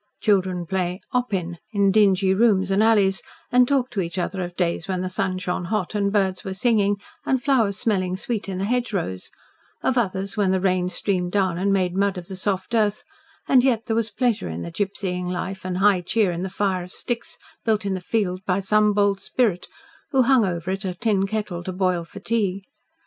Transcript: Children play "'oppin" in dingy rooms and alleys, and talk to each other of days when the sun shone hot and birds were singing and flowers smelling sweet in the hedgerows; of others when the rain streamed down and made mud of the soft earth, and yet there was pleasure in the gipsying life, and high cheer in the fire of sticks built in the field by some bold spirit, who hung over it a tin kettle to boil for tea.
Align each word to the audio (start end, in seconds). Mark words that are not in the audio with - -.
Children 0.19 0.65
play 0.65 0.99
"'oppin" 1.13 1.59
in 1.73 1.91
dingy 1.91 2.33
rooms 2.33 2.71
and 2.71 2.81
alleys, 2.81 3.21
and 3.51 3.67
talk 3.67 3.91
to 3.91 4.01
each 4.01 4.17
other 4.17 4.41
of 4.41 4.55
days 4.55 4.87
when 4.87 5.01
the 5.01 5.11
sun 5.11 5.37
shone 5.37 5.65
hot 5.65 5.93
and 5.93 6.11
birds 6.11 6.43
were 6.43 6.55
singing 6.55 6.97
and 7.23 7.43
flowers 7.43 7.77
smelling 7.77 8.17
sweet 8.17 8.49
in 8.49 8.57
the 8.57 8.65
hedgerows; 8.65 9.29
of 9.83 9.99
others 9.99 10.35
when 10.35 10.49
the 10.49 10.59
rain 10.59 10.89
streamed 10.89 11.31
down 11.31 11.59
and 11.59 11.71
made 11.71 11.95
mud 11.95 12.17
of 12.17 12.29
the 12.29 12.35
soft 12.35 12.73
earth, 12.73 13.03
and 13.47 13.63
yet 13.63 13.85
there 13.85 13.95
was 13.95 14.09
pleasure 14.09 14.49
in 14.49 14.63
the 14.63 14.71
gipsying 14.71 15.29
life, 15.29 15.63
and 15.63 15.77
high 15.77 16.01
cheer 16.01 16.31
in 16.31 16.41
the 16.41 16.49
fire 16.49 16.81
of 16.81 16.91
sticks 16.91 17.37
built 17.63 17.85
in 17.85 17.93
the 17.93 18.01
field 18.01 18.41
by 18.43 18.59
some 18.59 18.93
bold 18.93 19.19
spirit, 19.19 19.67
who 20.09 20.23
hung 20.23 20.43
over 20.43 20.71
it 20.71 20.83
a 20.83 20.95
tin 20.95 21.27
kettle 21.27 21.61
to 21.61 21.71
boil 21.71 22.03
for 22.03 22.19
tea. 22.19 22.63